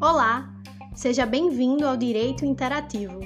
[0.00, 0.52] Olá,
[0.96, 3.20] seja bem-vindo ao Direito Interativo,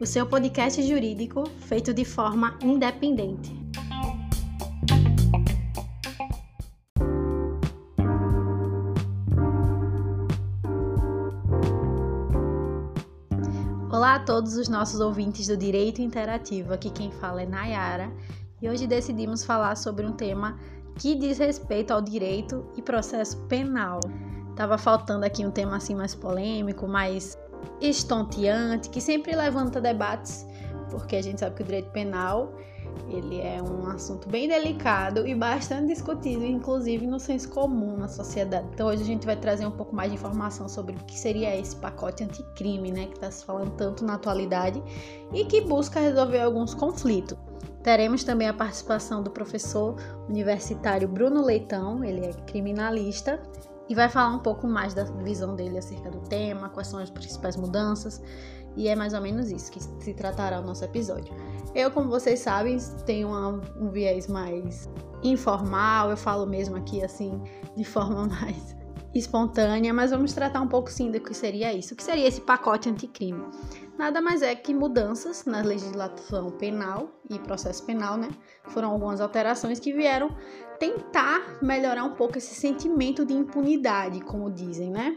[0.00, 3.52] o seu podcast jurídico feito de forma independente.
[13.88, 16.72] Olá a todos os nossos ouvintes do Direito Interativo.
[16.72, 18.12] Aqui quem fala é Nayara
[18.60, 20.58] e hoje decidimos falar sobre um tema
[20.96, 24.00] que diz respeito ao direito e processo penal.
[24.56, 27.38] Tava faltando aqui um tema assim mais polêmico, mais
[27.80, 30.46] estonteante, que sempre levanta debates,
[30.90, 32.52] porque a gente sabe que o direito penal
[33.08, 38.66] ele é um assunto bem delicado e bastante discutido, inclusive no senso comum na sociedade.
[38.72, 41.56] Então hoje a gente vai trazer um pouco mais de informação sobre o que seria
[41.56, 44.82] esse pacote anticrime, né, que está se falando tanto na atualidade
[45.32, 47.36] e que busca resolver alguns conflitos.
[47.82, 49.96] Teremos também a participação do professor
[50.28, 53.42] universitário Bruno Leitão, ele é criminalista
[53.88, 57.10] e vai falar um pouco mais da visão dele acerca do tema, quais são as
[57.10, 58.22] principais mudanças,
[58.76, 61.34] e é mais ou menos isso que se tratará o nosso episódio.
[61.74, 64.88] Eu, como vocês sabem, tenho uma, um viés mais
[65.22, 67.40] informal, eu falo mesmo aqui assim,
[67.76, 68.76] de forma mais
[69.14, 71.92] espontânea, mas vamos tratar um pouco sim do que seria isso.
[71.94, 73.44] O que seria esse pacote anticrime?
[73.98, 78.28] Nada mais é que mudanças na legislação penal e processo penal, né?
[78.68, 80.34] Foram algumas alterações que vieram
[80.78, 85.16] tentar melhorar um pouco esse sentimento de impunidade, como dizem, né?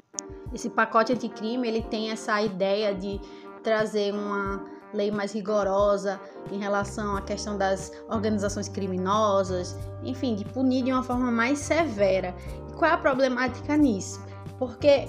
[0.53, 3.19] Esse pacote anticrime, ele tem essa ideia de
[3.63, 6.19] trazer uma lei mais rigorosa
[6.51, 12.35] em relação à questão das organizações criminosas, enfim, de punir de uma forma mais severa.
[12.69, 14.23] E qual é a problemática nisso?
[14.59, 15.07] Porque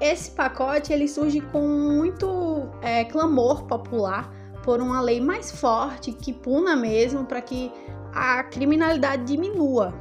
[0.00, 4.30] esse pacote ele surge com muito é, clamor popular
[4.62, 7.72] por uma lei mais forte que puna mesmo para que
[8.12, 9.94] a criminalidade diminua.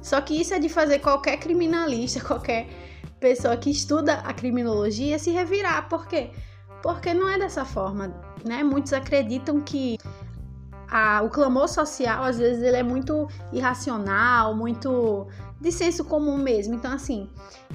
[0.00, 2.68] Só que isso é de fazer qualquer criminalista, qualquer
[3.20, 5.88] pessoa que estuda a criminologia se revirar.
[5.88, 6.30] Por quê?
[6.82, 8.62] Porque não é dessa forma, né?
[8.62, 9.98] Muitos acreditam que
[10.88, 15.26] a, o clamor social, às vezes, ele é muito irracional, muito
[15.60, 16.74] de senso comum mesmo.
[16.74, 17.28] Então, assim,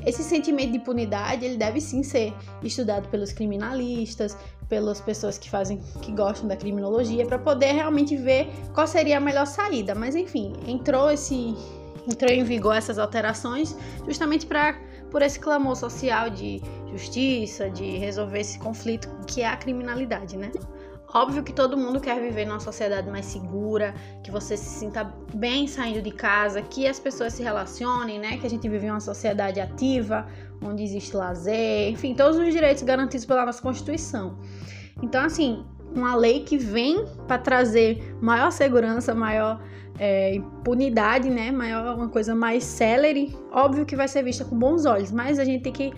[0.05, 2.33] esse sentimento de impunidade, ele deve sim ser
[2.63, 4.37] estudado pelos criminalistas,
[4.69, 9.19] pelas pessoas que fazem, que gostam da criminologia, para poder realmente ver qual seria a
[9.19, 9.95] melhor saída.
[9.95, 11.55] Mas, enfim, entrou esse
[12.07, 13.77] entrou em vigor essas alterações
[14.07, 14.75] justamente para
[15.11, 20.51] por esse clamor social de justiça, de resolver esse conflito que é a criminalidade, né?
[21.13, 25.67] Óbvio que todo mundo quer viver numa sociedade mais segura, que você se sinta bem
[25.67, 28.37] saindo de casa, que as pessoas se relacionem, né?
[28.37, 30.25] Que a gente vive em uma sociedade ativa,
[30.63, 34.37] onde existe lazer, enfim, todos os direitos garantidos pela nossa Constituição.
[35.01, 39.61] Então, assim, uma lei que vem para trazer maior segurança, maior
[39.99, 41.51] é, impunidade, né?
[41.51, 45.43] Maior, uma coisa mais célere, óbvio que vai ser vista com bons olhos, mas a
[45.43, 45.93] gente tem que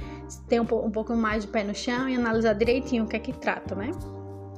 [0.48, 3.20] ter um, um pouco mais de pé no chão e analisar direitinho o que é
[3.20, 3.92] que trata, né?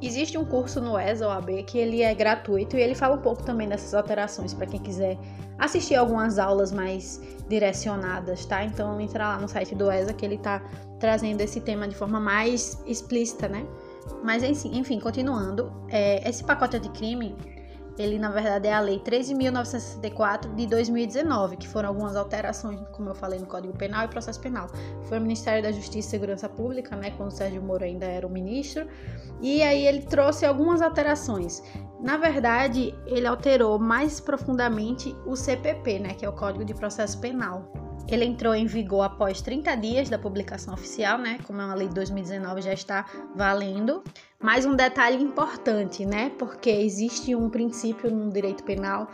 [0.01, 3.43] Existe um curso no ESA OAB que ele é gratuito e ele fala um pouco
[3.43, 5.17] também dessas alterações para quem quiser
[5.57, 8.63] assistir algumas aulas mais direcionadas, tá?
[8.63, 10.61] Então entra lá no site do ESA que ele tá
[10.99, 13.65] trazendo esse tema de forma mais explícita, né?
[14.23, 17.35] Mas enfim, continuando, é, esse pacote de crime
[17.97, 23.15] ele na verdade é a Lei 13.964 de 2019, que foram algumas alterações, como eu
[23.15, 24.67] falei, no Código Penal e Processo Penal.
[25.03, 28.25] Foi o Ministério da Justiça e Segurança Pública, né, quando o Sérgio Moro ainda era
[28.27, 28.87] o ministro,
[29.41, 31.63] e aí ele trouxe algumas alterações.
[32.01, 37.19] Na verdade, ele alterou mais profundamente o CPP, né, que é o Código de Processo
[37.19, 37.71] Penal.
[38.07, 41.39] Ele entrou em vigor após 30 dias da publicação oficial, né?
[41.47, 43.05] Como é uma lei de 2019, já está
[43.35, 44.03] valendo.
[44.45, 46.31] Mais um detalhe importante, né?
[46.37, 49.07] Porque existe um princípio no direito penal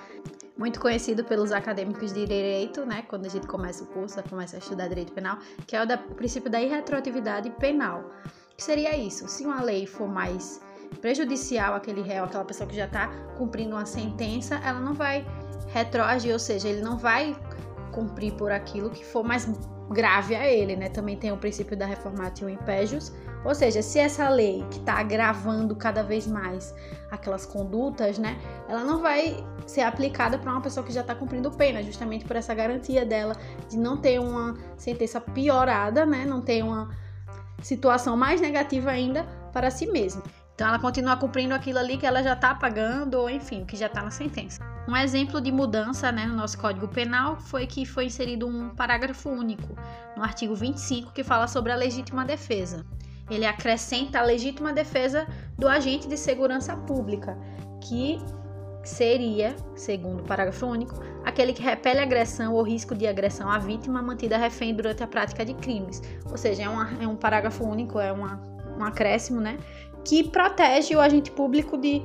[0.58, 3.06] muito conhecido pelos acadêmicos de direito, né?
[3.08, 5.96] Quando a gente começa o curso, começa a estudar direito penal, que é o, da,
[5.96, 8.12] o princípio da irretroatividade penal.
[8.58, 9.26] Que seria isso?
[9.30, 10.60] Se uma lei for mais
[11.00, 15.26] prejudicial àquele réu, aquela pessoa que já está cumprindo uma sentença, ela não vai
[15.68, 17.34] retroagir, ou seja, ele não vai
[17.94, 19.48] cumprir por aquilo que for mais
[19.92, 20.90] grave a ele, né?
[20.90, 25.76] Também tem o princípio da reformatio impégios, ou seja, se essa lei que está agravando
[25.76, 26.74] cada vez mais
[27.10, 31.50] aquelas condutas, né, ela não vai ser aplicada para uma pessoa que já está cumprindo
[31.52, 33.36] pena, justamente por essa garantia dela
[33.70, 36.90] de não ter uma sentença piorada, né, não ter uma
[37.62, 40.24] situação mais negativa ainda para si mesma.
[40.56, 43.88] Então ela continua cumprindo aquilo ali que ela já está pagando, ou enfim, que já
[43.88, 44.62] está na sentença.
[44.88, 49.30] Um exemplo de mudança né, no nosso Código Penal foi que foi inserido um parágrafo
[49.30, 49.76] único
[50.16, 52.86] no artigo 25 que fala sobre a legítima defesa.
[53.30, 55.28] Ele acrescenta a legítima defesa
[55.58, 57.38] do agente de segurança pública,
[57.80, 58.20] que
[58.84, 64.02] seria, segundo o parágrafo único, aquele que repele agressão ou risco de agressão à vítima
[64.02, 66.02] mantida refém durante a prática de crimes.
[66.30, 68.42] Ou seja, é, uma, é um parágrafo único, é uma,
[68.78, 69.58] um acréscimo, né?
[70.04, 72.02] Que protege o agente público de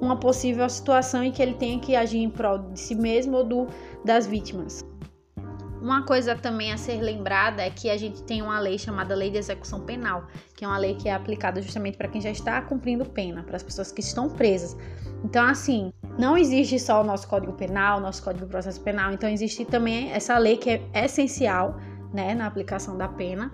[0.00, 3.44] uma possível situação em que ele tenha que agir em prol de si mesmo ou
[3.44, 3.66] do,
[4.04, 4.84] das vítimas.
[5.84, 9.28] Uma coisa também a ser lembrada é que a gente tem uma lei chamada Lei
[9.28, 10.26] de Execução Penal,
[10.56, 13.56] que é uma lei que é aplicada justamente para quem já está cumprindo pena, para
[13.56, 14.74] as pessoas que estão presas.
[15.22, 19.12] Então, assim, não existe só o nosso Código Penal, o nosso Código de Processo Penal,
[19.12, 21.78] então existe também essa lei que é essencial,
[22.14, 23.52] né, na aplicação da pena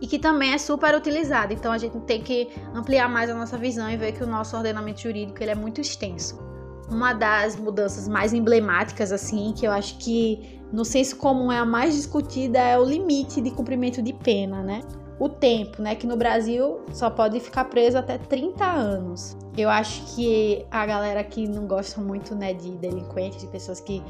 [0.00, 1.52] e que também é super utilizada.
[1.52, 4.56] Então a gente tem que ampliar mais a nossa visão e ver que o nosso
[4.56, 6.49] ordenamento jurídico ele é muito extenso.
[6.90, 11.64] Uma das mudanças mais emblemáticas assim, que eu acho que no senso comum é a
[11.64, 14.82] mais discutida é o limite de cumprimento de pena, né?
[15.18, 15.94] O tempo, né?
[15.94, 19.36] Que no Brasil só pode ficar preso até 30 anos.
[19.56, 24.02] Eu acho que a galera que não gosta muito, né, de delinquentes, de pessoas que.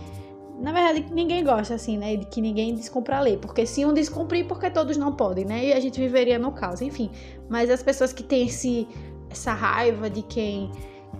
[0.60, 2.16] Na verdade, ninguém gosta, assim, né?
[2.16, 3.38] De que ninguém descumpra a lei.
[3.38, 5.64] Porque se um descumprir, porque todos não podem, né?
[5.64, 7.10] E a gente viveria no caos, enfim.
[7.48, 8.86] Mas as pessoas que têm esse,
[9.30, 10.70] essa raiva de quem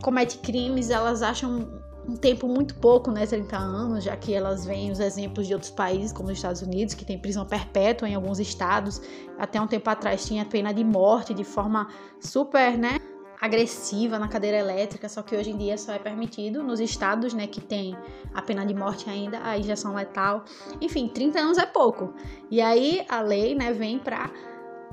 [0.02, 4.90] comete crimes, elas acham um tempo muito pouco, né, 30 anos, já que elas veem
[4.90, 8.40] os exemplos de outros países, como os Estados Unidos, que tem prisão perpétua em alguns
[8.40, 9.00] estados.
[9.38, 11.88] Até um tempo atrás tinha pena de morte de forma
[12.18, 12.98] super, né,
[13.40, 17.46] agressiva na cadeira elétrica, só que hoje em dia só é permitido nos estados, né,
[17.46, 17.96] que tem
[18.34, 20.44] a pena de morte ainda, a injeção letal.
[20.80, 22.12] Enfim, 30 anos é pouco.
[22.50, 24.30] E aí a lei, né, vem para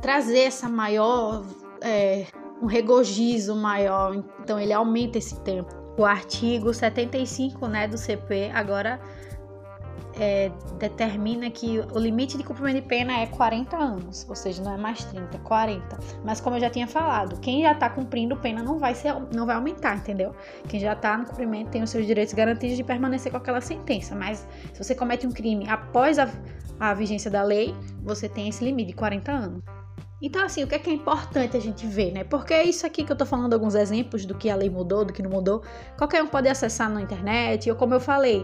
[0.01, 1.43] trazer essa maior
[1.81, 2.27] é,
[2.61, 8.99] um regozijo maior, então ele aumenta esse tempo o artigo 75 né, do CP agora
[10.19, 14.73] é, determina que o limite de cumprimento de pena é 40 anos, ou seja, não
[14.73, 15.97] é mais 30, 40.
[16.23, 19.45] Mas como eu já tinha falado, quem já está cumprindo pena não vai, ser, não
[19.45, 20.35] vai aumentar, entendeu?
[20.67, 24.15] Quem já está no cumprimento tem os seus direitos garantidos de permanecer com aquela sentença.
[24.15, 26.27] Mas se você comete um crime após a,
[26.79, 29.76] a vigência da lei, você tem esse limite de 40 anos.
[30.21, 32.23] Então, assim, o que é, que é importante a gente ver, né?
[32.23, 35.05] Porque é isso aqui que eu tô falando alguns exemplos do que a lei mudou,
[35.05, 35.61] do que não mudou.
[35.95, 38.43] Qualquer um pode acessar na internet, ou como eu falei,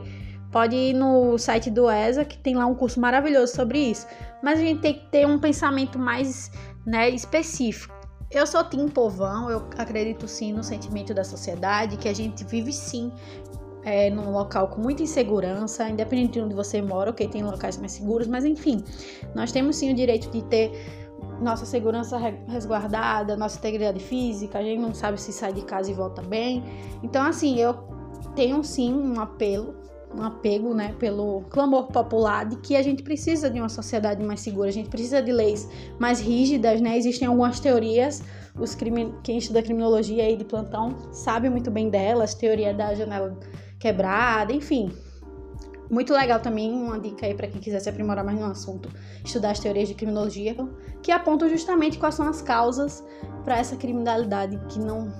[0.51, 4.05] pode ir no site do ESA, que tem lá um curso maravilhoso sobre isso.
[4.43, 6.51] Mas a gente tem que ter um pensamento mais
[6.85, 7.91] né, específico.
[8.29, 12.71] Eu sou Tim Povão, eu acredito sim no sentimento da sociedade, que a gente vive
[12.71, 13.11] sim
[13.83, 17.91] é, num local com muita insegurança, independente de onde você mora, ok, tem locais mais
[17.91, 18.83] seguros, mas enfim,
[19.35, 20.71] nós temos sim o direito de ter
[21.41, 22.17] nossa segurança
[22.47, 26.63] resguardada, nossa integridade física, a gente não sabe se sai de casa e volta bem.
[27.01, 27.73] Então, assim, eu
[28.35, 29.75] tenho sim um apelo,
[30.15, 34.41] um apego, né, pelo clamor popular de que a gente precisa de uma sociedade mais
[34.41, 35.67] segura, a gente precisa de leis
[35.99, 36.97] mais rígidas, né?
[36.97, 38.23] Existem algumas teorias,
[38.57, 39.13] os crime...
[39.23, 43.37] quem estuda criminologia aí de plantão sabe muito bem delas, teoria da janela
[43.79, 44.91] quebrada, enfim,
[45.89, 48.89] muito legal também, uma dica aí para quem quiser se aprimorar mais no assunto,
[49.23, 50.55] estudar as teorias de criminologia,
[51.01, 53.03] que apontam justamente quais são as causas
[53.43, 55.11] para essa criminalidade que não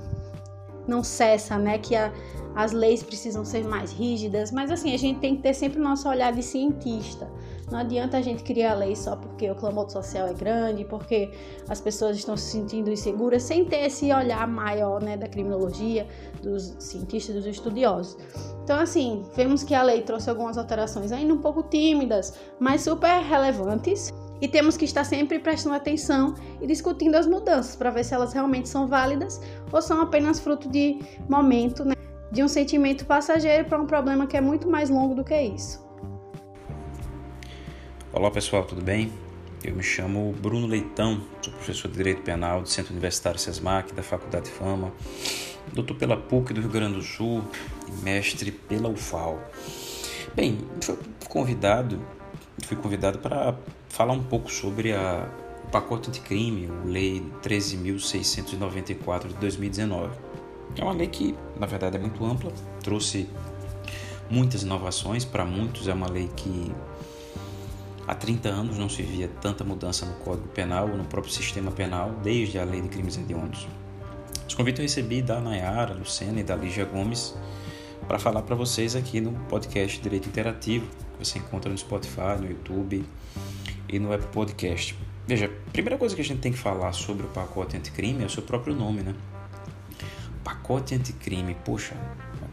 [0.86, 1.78] não cessa, né?
[1.78, 2.12] Que a,
[2.56, 5.84] as leis precisam ser mais rígidas, mas assim, a gente tem que ter sempre o
[5.84, 7.30] nosso olhar de cientista.
[7.72, 11.32] Não adianta a gente criar lei só porque o clamor social é grande, porque
[11.68, 16.08] as pessoas estão se sentindo inseguras, sem ter esse olhar maior né, da criminologia,
[16.42, 18.18] dos cientistas, dos estudiosos.
[18.64, 23.22] Então, assim, vemos que a lei trouxe algumas alterações ainda um pouco tímidas, mas super
[23.22, 24.14] relevantes.
[24.42, 28.34] E temos que estar sempre prestando atenção e discutindo as mudanças para ver se elas
[28.34, 29.40] realmente são válidas
[29.72, 31.94] ou são apenas fruto de momento, né?
[32.34, 35.82] de um sentimento passageiro para um problema que é muito mais longo do que isso.
[38.16, 39.12] Olá pessoal, tudo bem?
[39.64, 44.04] Eu me chamo Bruno Leitão, sou professor de Direito Penal do Centro Universitário SESMAC, da
[44.04, 44.94] Faculdade Fama,
[45.74, 47.44] doutor pela PUC do Rio Grande do Sul
[47.88, 49.42] e mestre pela UFAL.
[50.36, 50.96] Bem, fui
[51.28, 52.00] convidado,
[52.64, 53.58] fui convidado para
[53.90, 55.28] falar um pouco sobre a,
[55.64, 60.16] o pacote anticrime, a Lei 13.694 de 2019.
[60.78, 62.54] É uma lei que, na verdade, é muito ampla,
[62.84, 63.28] trouxe
[64.30, 66.72] muitas inovações, para muitos é uma lei que
[68.08, 71.72] há 30 anos não se via tanta mudança no Código Penal ou no próprio sistema
[71.72, 73.68] penal, desde a Lei de Crimes Hediondos.
[74.48, 77.34] Os convites eu recebi da Nayara, Lucena e da Lígia Gomes
[78.08, 80.86] para falar para vocês aqui no podcast Direito Interativo,
[81.18, 83.06] que você encontra no Spotify, no YouTube
[83.88, 84.98] e no Apple Podcast.
[85.26, 88.26] Veja, a primeira coisa que a gente tem que falar sobre o pacote anticrime é
[88.26, 89.16] o seu próprio nome, né?
[90.44, 91.56] pacote anticrime.
[91.66, 91.96] Poxa,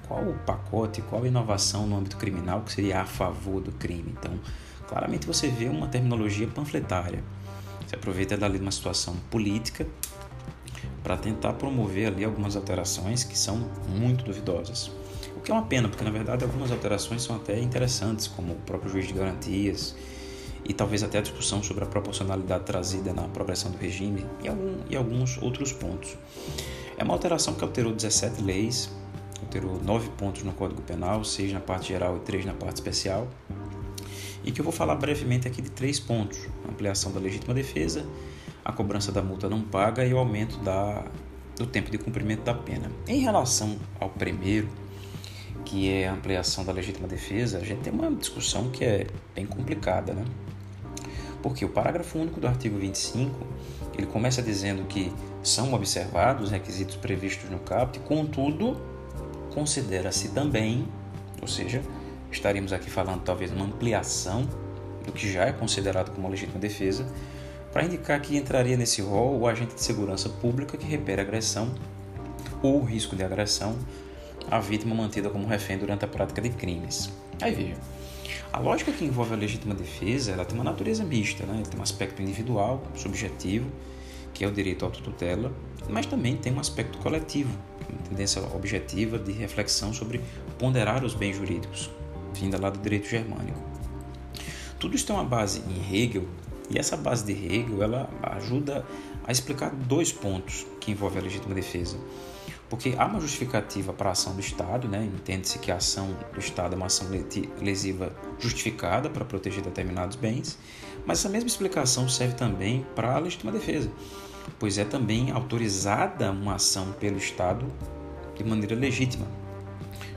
[0.07, 4.14] qual o pacote, qual a inovação no âmbito criminal que seria a favor do crime?
[4.19, 4.38] Então,
[4.90, 7.23] claramente você vê uma terminologia panfletária.
[7.87, 9.87] Você aproveita dali uma situação política
[11.00, 14.90] para tentar promover ali algumas alterações que são muito duvidosas.
[15.37, 18.56] O que é uma pena, porque na verdade algumas alterações são até interessantes, como o
[18.56, 19.94] próprio juiz de garantias
[20.64, 24.78] e talvez até a discussão sobre a proporcionalidade trazida na progressão do regime e, algum,
[24.90, 26.16] e alguns outros pontos.
[26.99, 28.90] É uma alteração que alterou 17 leis,
[29.40, 33.28] alterou 9 pontos no Código Penal, 6 na parte geral e 3 na parte especial,
[34.44, 38.04] e que eu vou falar brevemente aqui de três pontos: ampliação da legítima defesa,
[38.64, 41.04] a cobrança da multa não paga e o aumento da,
[41.56, 42.90] do tempo de cumprimento da pena.
[43.06, 44.68] Em relação ao primeiro,
[45.64, 49.47] que é a ampliação da legítima defesa, a gente tem uma discussão que é bem
[49.47, 50.25] complicada, né?
[51.42, 53.35] Porque o parágrafo único do artigo 25,
[53.97, 58.76] ele começa dizendo que são observados os requisitos previstos no CAPT, contudo,
[59.54, 60.87] considera-se também,
[61.40, 61.82] ou seja,
[62.31, 64.49] estaríamos aqui falando talvez uma ampliação
[65.05, 67.07] do que já é considerado como legítima defesa,
[67.73, 71.73] para indicar que entraria nesse rol o agente de segurança pública que repere agressão
[72.63, 73.77] ou risco de agressão
[74.51, 77.11] à vítima mantida como refém durante a prática de crimes.
[77.41, 77.77] Aí veja,
[78.53, 81.63] a lógica que envolve a legítima defesa ela tem uma natureza mista, né?
[81.69, 83.71] tem um aspecto individual, subjetivo,
[84.35, 85.53] que é o direito à autotutela,
[85.89, 87.57] mas também tem um aspecto coletivo,
[87.89, 90.21] uma tendência objetiva de reflexão sobre
[90.59, 91.91] ponderar os bens jurídicos,
[92.35, 93.59] vinda lá do direito germânico.
[94.79, 96.27] Tudo isso tem uma base em Hegel,
[96.71, 98.87] e essa base de Hegel ela ajuda
[99.27, 101.99] a explicar dois pontos que envolvem a legítima defesa.
[102.69, 105.05] Porque há uma justificativa para a ação do Estado, né?
[105.05, 107.09] entende-se que a ação do Estado é uma ação
[107.61, 110.57] lesiva justificada para proteger determinados bens,
[111.05, 113.91] mas essa mesma explicação serve também para a legítima defesa,
[114.59, 117.67] pois é também autorizada uma ação pelo Estado
[118.37, 119.27] de maneira legítima,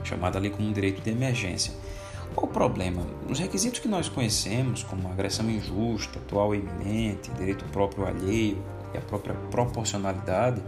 [0.04, 1.74] chamada ali como um direito de emergência.
[2.34, 3.06] Qual o problema?
[3.28, 8.58] Os requisitos que nós conhecemos, como agressão injusta, atual e iminente, direito próprio alheio
[8.92, 10.60] e a própria proporcionalidade,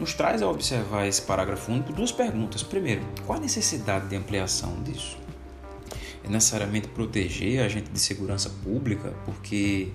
[0.00, 2.62] nos traz a observar esse parágrafo único duas perguntas.
[2.62, 5.18] Primeiro, qual a necessidade de ampliação disso?
[6.24, 9.92] É necessariamente proteger a agente de segurança pública, porque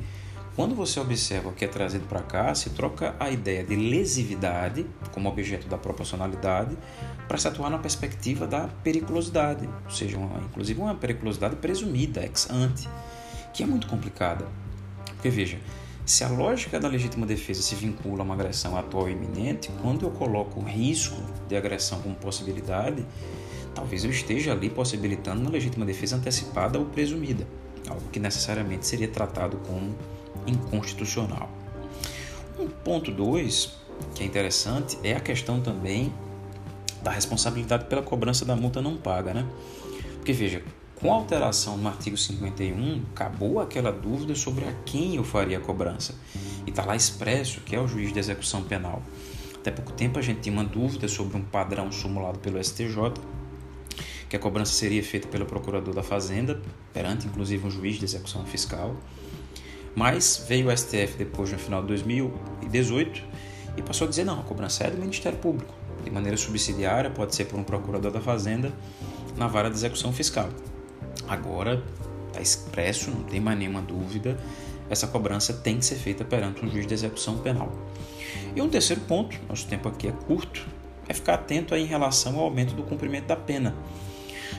[0.59, 4.85] quando você observa o que é trazido para cá, se troca a ideia de lesividade
[5.13, 6.77] como objeto da proporcionalidade
[7.29, 12.49] para se atuar na perspectiva da periculosidade, ou seja, uma, inclusive uma periculosidade presumida, ex
[12.49, 12.89] ante,
[13.53, 14.45] que é muito complicada.
[15.05, 15.57] Porque veja,
[16.05, 20.05] se a lógica da legítima defesa se vincula a uma agressão atual e iminente, quando
[20.05, 23.05] eu coloco o risco de agressão como possibilidade,
[23.73, 27.47] talvez eu esteja ali possibilitando uma legítima defesa antecipada ou presumida,
[27.87, 29.95] algo que necessariamente seria tratado como
[30.49, 31.49] inconstitucional.
[32.59, 33.73] Um ponto 2,
[34.15, 36.13] que é interessante, é a questão também
[37.01, 39.45] da responsabilidade pela cobrança da multa não paga, né?
[40.15, 40.61] Porque veja,
[40.95, 45.61] com a alteração no artigo 51, acabou aquela dúvida sobre a quem eu faria a
[45.61, 46.13] cobrança.
[46.67, 49.01] E está lá expresso que é o juiz de execução penal.
[49.55, 53.13] Até pouco tempo a gente tinha uma dúvida sobre um padrão simulado pelo STJ,
[54.29, 56.61] que a cobrança seria feita pelo procurador da Fazenda,
[56.93, 58.95] perante inclusive um juiz de execução fiscal.
[59.95, 63.23] Mas veio o STF depois, no final de 2018,
[63.77, 65.73] e passou a dizer: não, a cobrança é do Ministério Público.
[66.03, 68.71] De maneira subsidiária, pode ser por um procurador da Fazenda
[69.35, 70.49] na vara de execução fiscal.
[71.27, 71.83] Agora
[72.27, 74.37] está expresso, não tem mais nenhuma dúvida,
[74.89, 77.71] essa cobrança tem que ser feita perante um juiz de execução penal.
[78.55, 80.65] E um terceiro ponto, nosso tempo aqui é curto,
[81.07, 83.75] é ficar atento aí em relação ao aumento do cumprimento da pena.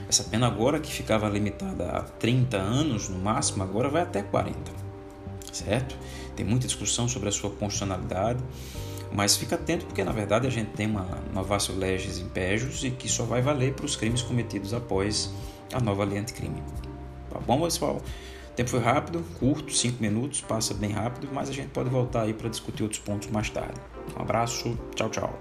[0.09, 4.90] Essa pena agora que ficava limitada a 30 anos no máximo, agora vai até 40
[5.52, 5.97] certo?
[6.37, 8.42] Tem muita discussão sobre a sua constitucionalidade,
[9.12, 13.09] mas fica atento porque na verdade a gente tem uma novacio legis impejos e que
[13.09, 15.30] só vai valer para os crimes cometidos após
[15.73, 16.62] a nova lei anticrime.
[17.30, 18.00] Tá bom, pessoal?
[18.50, 22.23] O tempo foi rápido, curto, 5 minutos, passa bem rápido, mas a gente pode voltar
[22.23, 23.80] aí para discutir outros pontos mais tarde.
[24.16, 25.38] Um abraço, tchau, tchau.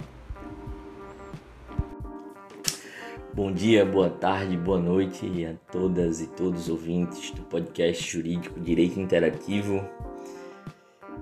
[3.39, 8.59] Bom dia, boa tarde, boa noite a todas e todos os ouvintes do podcast jurídico
[8.59, 9.81] Direito Interativo.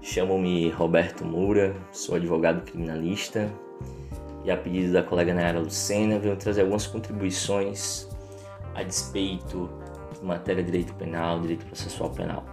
[0.01, 3.47] Chamo-me Roberto Moura, sou advogado criminalista
[4.43, 8.07] e a pedido da colega Nayara Lucena venho trazer algumas contribuições
[8.73, 9.69] a despeito
[10.19, 12.43] de matéria de direito penal, direito processual penal.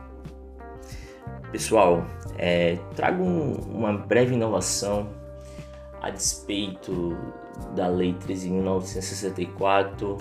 [1.50, 2.04] Pessoal,
[2.37, 5.09] é, trago um, uma breve inovação
[6.04, 7.16] a despeito
[7.75, 10.20] da Lei 13.964,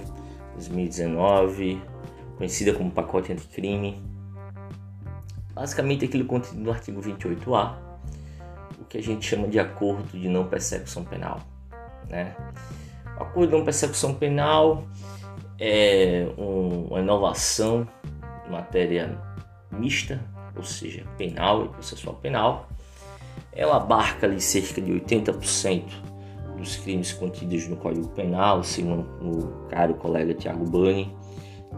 [0.53, 1.81] 2019,
[2.37, 4.01] conhecida como pacote anticrime.
[5.53, 7.75] Basicamente aquilo contido no artigo 28A,
[8.79, 11.41] o que a gente chama de acordo de não persecução penal.
[12.07, 12.33] Né?
[13.19, 14.87] O acordo de não persecução penal
[15.59, 17.85] é um, uma inovação
[18.47, 19.19] em matéria
[19.69, 20.23] mista,
[20.55, 22.69] ou seja, penal e processual penal.
[23.55, 25.83] Ela abarca ali cerca de 80%
[26.57, 31.13] dos crimes contidos no Código Penal, segundo o caro colega Tiago Bani,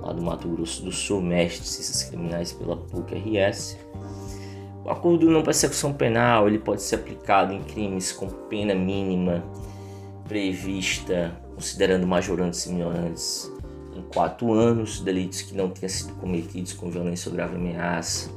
[0.01, 3.77] lá do Mato Grosso do Sul, mestre de Ciências Criminais pela PUC-RS.
[4.83, 9.43] O acordo de não persecução penal ele pode ser aplicado em crimes com pena mínima
[10.27, 13.51] prevista, considerando majorantes e minorantes,
[13.95, 18.29] em quatro anos, delitos que não tenham sido cometidos com violência ou grave ameaça,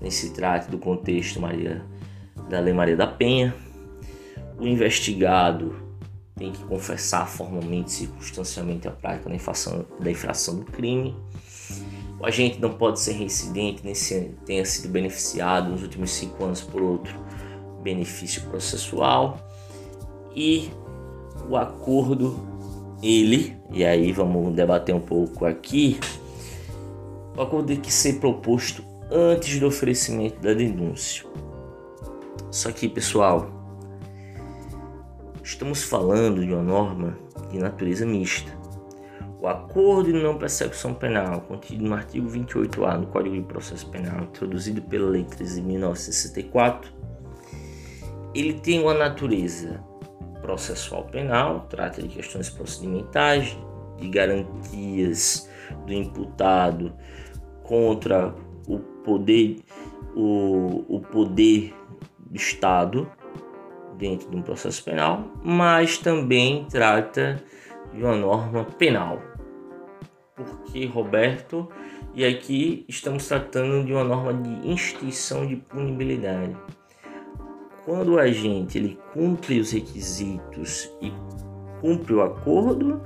[0.00, 1.84] nem se trate do contexto Maria,
[2.48, 3.54] da Lei Maria da Penha.
[4.58, 5.74] O investigado
[6.36, 11.16] tem que confessar formalmente e circunstancialmente a prática da infração, da infração do crime.
[12.18, 16.60] O agente não pode ser reincidente nem se tenha sido beneficiado nos últimos cinco anos
[16.60, 17.14] por outro
[17.82, 19.38] benefício processual.
[20.34, 20.70] E
[21.48, 22.38] o acordo,
[23.02, 26.00] ele, e aí vamos debater um pouco aqui,
[27.36, 31.24] o acordo tem que ser proposto antes do oferecimento da denúncia.
[32.54, 33.50] Só que, pessoal,
[35.42, 37.18] estamos falando de uma norma
[37.50, 38.56] de natureza mista.
[39.40, 44.22] O acordo de não persecução penal, contido no artigo 28A do Código de Processo Penal,
[44.22, 46.84] introduzido pela Lei 13.964,
[48.32, 49.82] ele tem uma natureza
[50.40, 53.58] processual penal, trata de questões procedimentais,
[53.98, 55.50] de garantias
[55.84, 56.94] do imputado
[57.64, 58.32] contra
[58.68, 59.56] o poder,
[60.14, 61.74] o, o poder
[62.36, 63.10] Estado
[63.96, 67.42] dentro de um processo penal, mas também trata
[67.92, 69.20] de uma norma penal.
[70.34, 71.68] Porque, Roberto,
[72.14, 76.56] e aqui estamos tratando de uma norma de instituição de punibilidade.
[77.84, 81.12] Quando o agente ele cumpre os requisitos e
[81.80, 83.00] cumpre o acordo,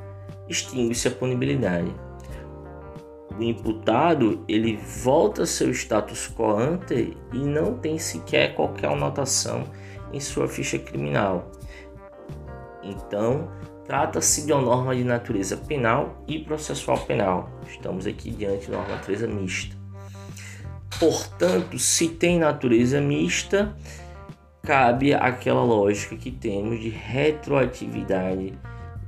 [0.49, 1.93] extingue-se a punibilidade.
[3.39, 9.63] O imputado ele volta seu status quo ante e não tem sequer qualquer anotação
[10.13, 11.53] em sua ficha criminal.
[12.83, 13.49] Então,
[13.87, 17.49] trata-se de uma norma de natureza penal e processual penal.
[17.69, 19.77] Estamos aqui diante de uma natureza mista.
[20.99, 23.73] Portanto, se tem natureza mista,
[24.65, 28.59] cabe aquela lógica que temos de retroatividade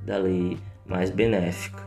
[0.04, 1.84] da lei mais benéfica.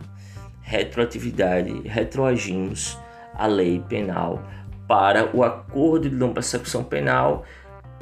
[0.64, 2.98] Retroatividade, retroagimos
[3.36, 4.44] a lei penal
[4.88, 7.44] para o acordo de não persecução penal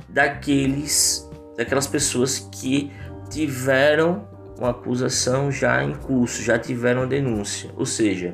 [0.07, 2.91] daqueles daquelas pessoas que
[3.29, 7.71] tiveram uma acusação já em curso, já tiveram denúncia.
[7.75, 8.33] Ou seja,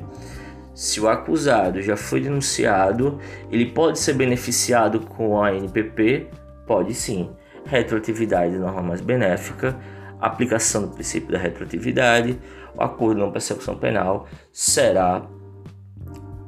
[0.72, 3.18] se o acusado já foi denunciado,
[3.50, 6.28] ele pode ser beneficiado com a NPP
[6.68, 7.30] Pode sim.
[7.64, 9.74] Retroatividade de norma mais benéfica,
[10.20, 12.38] aplicação do princípio da retroatividade,
[12.76, 15.26] o acordo não persecução penal será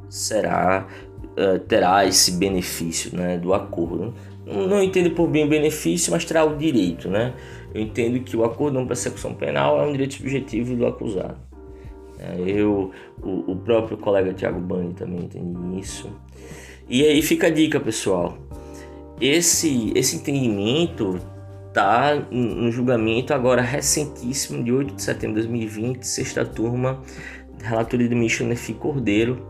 [0.09, 0.87] será
[1.39, 4.15] uh, terá esse benefício, né, do acordo.
[4.47, 7.35] Não, entendo por bem o benefício, mas terá o direito, né?
[7.73, 11.37] Eu entendo que o acordo não persecução penal é um direito subjetivo do acusado.
[12.19, 12.91] É, eu,
[13.23, 16.11] o, o próprio colega Tiago Bani também entende isso.
[16.89, 18.37] E aí fica a dica, pessoal
[19.21, 21.21] esse, esse entendimento
[21.71, 27.01] está no julgamento agora recentíssimo de 8 de setembro de 2020, sexta turma,
[27.63, 29.47] relatoria do ministro Nefi Cordeiro,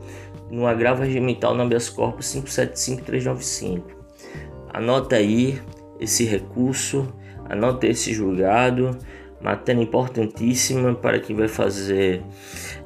[0.50, 3.84] no agravo regimental no habeas corpus 575395.
[4.72, 5.60] Anota aí
[5.98, 7.10] esse recurso,
[7.48, 8.98] anota esse julgado,
[9.40, 12.22] matéria importantíssima para quem vai fazer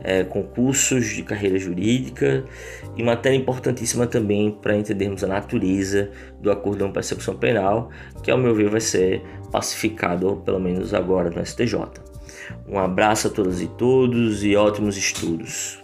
[0.03, 2.45] é, concursos de carreira jurídica
[2.97, 7.91] e matéria importantíssima também para entendermos a natureza do acordo de persecução penal,
[8.23, 11.77] que ao meu ver vai ser pacificado, pelo menos agora no STJ.
[12.69, 15.81] Um abraço a todas e todos e ótimos estudos.